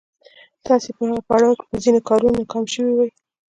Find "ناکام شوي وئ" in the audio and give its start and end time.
2.39-3.09